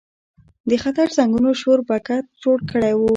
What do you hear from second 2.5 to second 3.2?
کړی و.